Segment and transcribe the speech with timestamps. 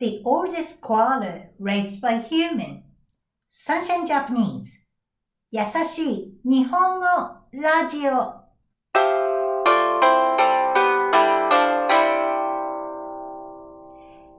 [0.00, 2.82] the oldest koala raised by human.
[3.46, 4.84] Sunshine Japanese
[5.50, 7.06] 優しい日本語
[7.52, 8.44] ラジオ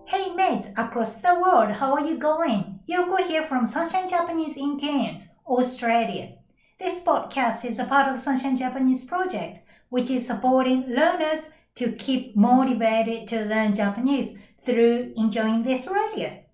[0.08, 2.80] Hey mates across the world, how are you going?
[2.88, 6.34] Yoko here from Sunshine Japanese in Cairns, Australia.
[6.78, 12.36] This podcast is a part of Sunshine Japanese project, which is supporting learners to keep
[12.36, 16.45] motivated to learn Japanese through enjoying this radio.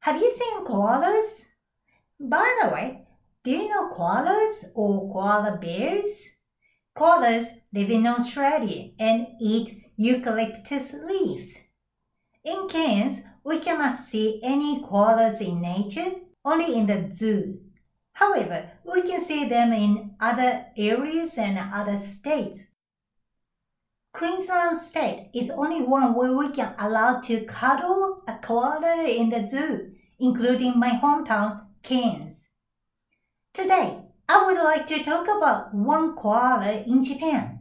[0.00, 1.46] Have you seen koalas?
[2.18, 3.06] By the way,
[3.42, 6.30] do you know koalas or koala bears?
[6.96, 11.60] Koalas live in Australia and eat eucalyptus leaves.
[12.44, 16.12] In Cairns, we cannot see any koalas in nature,
[16.44, 17.60] only in the zoo.
[18.12, 22.64] However, we can see them in other areas and other states.
[24.16, 29.28] Queensland state is only one where we can allow to cuddle uh, a koala in
[29.28, 32.48] the zoo, including my hometown, Cairns.
[33.52, 37.58] Today, I would like to talk about one koala in Japan.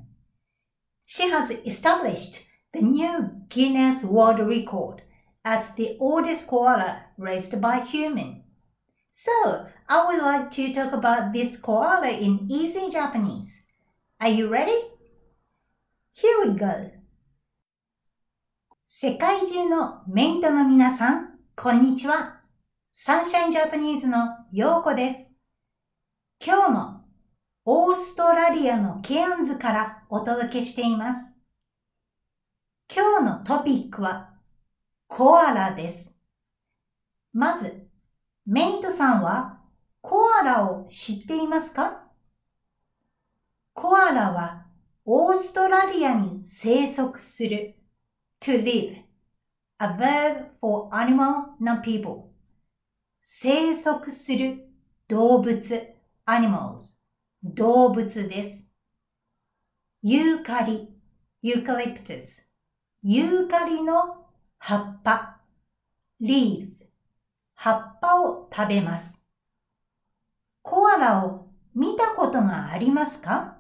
[1.06, 5.02] She has established the new Guinness World Record
[5.44, 8.44] as the oldest koala raised by human.
[9.12, 13.62] So, I would like to talk about this koala in easy Japanese.
[14.22, 14.95] Are you ready?
[16.18, 16.66] Here we go.
[18.88, 22.40] 世界中のメイトの皆さん、こんにちは。
[22.94, 25.30] サンシャインジャパニーズのヨーコです。
[26.42, 27.02] 今日も
[27.66, 31.26] オーストラリアのケアンズからお届けしています。
[32.96, 34.30] 今日のトピックは
[35.08, 36.18] コアラです。
[37.34, 37.90] まず、
[38.46, 39.60] メイトさんは
[40.00, 42.04] コアラを知っていますか？
[43.74, 44.65] コアラは
[45.08, 47.76] オーストラリアに生息する。
[48.42, 49.04] To live,
[49.78, 52.32] a verb for animal, not people.
[53.22, 54.68] 生息する。
[55.08, 55.96] 動物。
[56.26, 56.96] animals.
[57.44, 58.68] 動物です。
[60.02, 60.90] ユーカリ。
[61.44, 62.42] eucalyptus.
[63.04, 64.26] ユーカリの
[64.58, 65.42] 葉っぱ。
[66.20, 66.88] leaf.
[67.54, 69.24] 葉っぱを食べます。
[70.64, 73.55] コアラを見たことがありますか？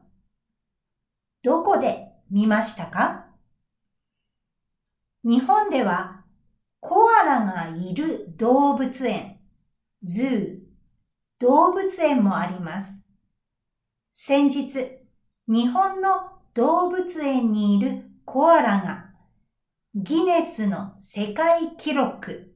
[1.45, 3.27] どこで見ましたか？
[5.23, 6.23] 日本では
[6.79, 9.37] コアラがいる動物園、
[10.01, 10.57] zoo、
[11.37, 12.91] 動物園もあります。
[14.11, 15.03] 先日、
[15.47, 19.11] 日本の動物園にいるコアラが
[19.93, 22.55] ギネスの世界記録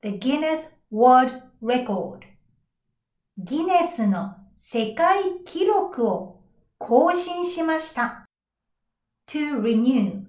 [0.00, 2.20] The Guinness World Record
[3.36, 6.40] ギネスの世界記録を
[6.78, 8.24] 更新しました。
[9.30, 10.24] To renew.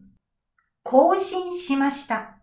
[0.84, 2.38] 更新しました。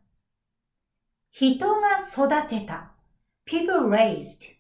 [1.31, 2.95] 人が育てた。
[3.45, 4.57] people raised.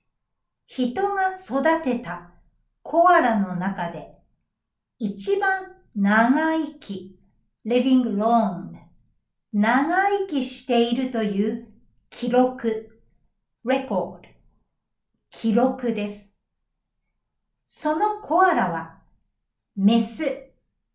[0.66, 2.30] 人が育てた。
[2.82, 4.12] コアラの中で。
[5.00, 7.18] 一番長生き。
[7.66, 8.78] living long.
[9.52, 11.68] 長生きしているという
[12.10, 13.00] 記録。
[13.64, 14.20] record.
[15.30, 16.36] 記録です。
[17.66, 19.00] そのコアラは
[19.74, 20.52] メス。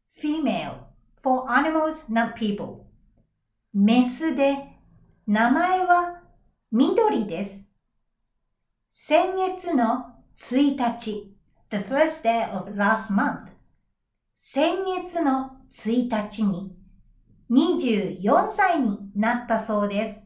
[0.09, 0.82] female.
[1.23, 2.85] For animals not people
[3.73, 4.57] メスで
[5.25, 6.22] 名前は
[6.69, 7.63] 緑です。
[8.91, 11.34] 先月の1日
[11.69, 13.47] the first day of last month
[14.35, 16.75] 先月の1日に
[17.50, 20.22] 24歳になったそうです。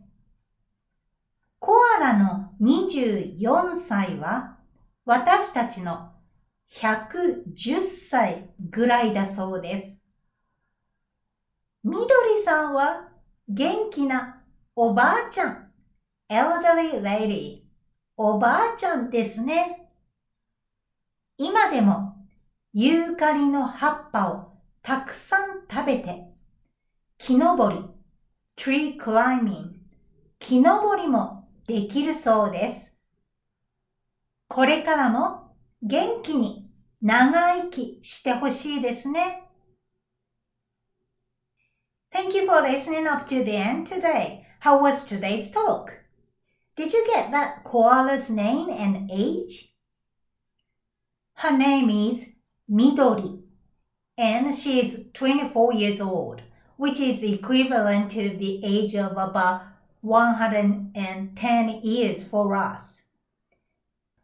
[1.60, 4.58] コアラの24歳は
[5.06, 6.12] 私たちの
[6.72, 10.07] 110歳ぐらいだそうです。
[11.84, 13.10] みどりさんは
[13.48, 14.44] 元気な
[14.76, 15.72] おばあちゃん、
[16.30, 17.62] elderly lady、
[18.18, 19.90] おばあちゃんですね。
[21.38, 22.16] 今でも
[22.74, 26.26] ユーカリの葉っぱをたくさん食べて、
[27.18, 27.84] 木登り、
[28.58, 29.78] tree climbing、
[30.40, 32.96] 木登りもできるそうです。
[34.48, 36.70] これからも元気に
[37.02, 39.47] 長生きしてほしいですね。
[42.18, 44.48] Thank you for listening up to the end today.
[44.62, 46.00] How was today's talk?
[46.76, 49.76] Did you get that koala's name and age?
[51.36, 52.26] Her name is
[52.68, 53.44] Midori,
[54.18, 56.42] and she is 24 years old,
[56.76, 59.62] which is equivalent to the age of about
[60.02, 63.04] 110 years for us.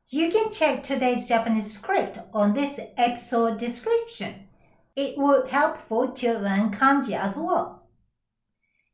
[0.07, 4.48] You can check today's Japanese script on this episode description.
[4.96, 7.83] It would helpful to learn kanji as well.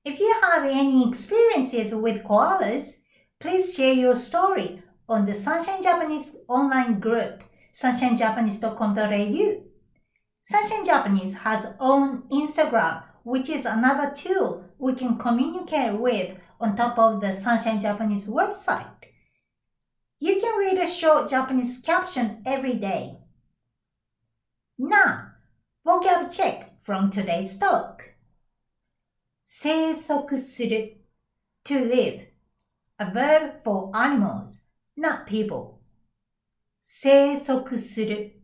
[0.10, 2.96] If you have any experiences with koalas,
[3.40, 7.44] please share your story on the Sunshine Japanese online group,
[7.80, 9.64] sunshinejapanese.com.au.
[10.46, 16.98] Sunshine Japanese has own Instagram, which is another tool we can communicate with on top
[16.98, 19.12] of the Sunshine Japanese website.
[20.20, 23.20] You can read a short Japanese caption every day.
[24.80, 25.34] Now,
[25.86, 28.09] vocab check from today's talk.
[29.51, 31.01] 生息する
[31.66, 32.28] to live,
[33.00, 34.60] a verb for animals,
[34.96, 35.80] not people.
[36.84, 38.44] 生息する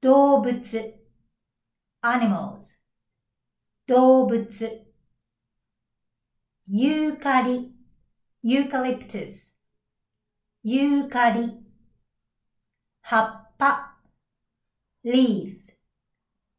[0.00, 0.60] 動物
[2.02, 2.76] animals
[3.86, 4.86] 動物
[6.66, 7.72] ユーカリ
[8.44, 9.54] eucalyptus
[10.64, 11.52] ユーカリ
[13.02, 13.96] 葉っぱ
[15.04, 15.72] leaf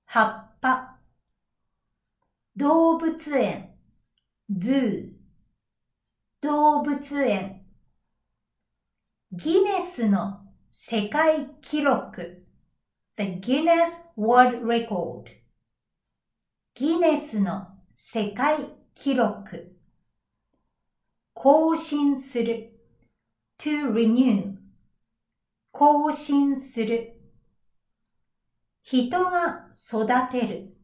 [0.06, 0.91] 葉っぱ
[2.62, 3.72] 動物園
[4.54, 5.14] zoo
[6.42, 7.64] 動物園
[9.32, 10.42] ギネスの
[10.72, 12.46] 世界記録
[13.18, 15.24] The Guinness World Record
[16.76, 18.58] ギネスの世界
[18.94, 19.76] 記録。
[21.34, 22.80] 更新する。
[23.58, 24.54] to renew
[25.72, 27.20] 更新する。
[28.84, 30.81] 人が育てる。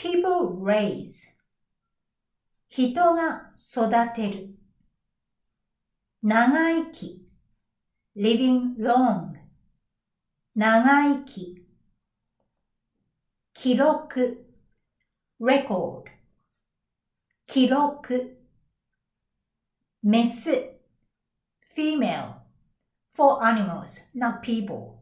[0.00, 1.28] People raise
[2.70, 4.54] 人が育てる
[6.22, 7.22] 長生き
[8.16, 9.34] living long
[10.54, 11.66] 長生き
[13.52, 14.46] 記録
[15.38, 16.04] record
[17.46, 18.38] 記録
[20.02, 20.78] メス
[21.76, 22.36] female
[23.14, 24.94] for animals, not people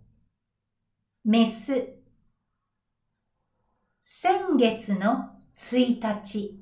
[1.25, 1.98] メス
[4.21, 6.61] 先月の1日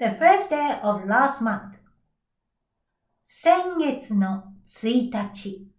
[0.00, 1.78] the first day of last month
[3.22, 5.70] 先月の1日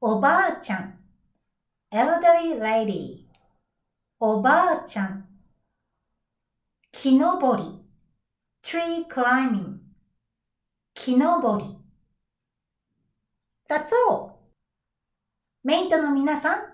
[0.00, 0.98] おばあちゃん
[1.92, 3.26] elderly lady
[4.18, 5.28] おばあちゃん
[6.90, 7.82] 木登り
[8.62, 9.76] tree climbing
[10.94, 11.76] 木登り
[13.68, 14.38] That's all
[15.64, 16.64] メイトの皆さん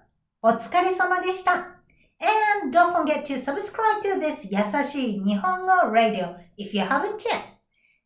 [0.41, 1.76] お疲れ様でした
[2.20, 7.58] And don't forget to subscribe to this 優しい日本語 radio if you haven't yet.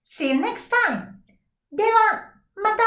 [0.06, 1.16] See you next time!
[1.72, 2.84] では、また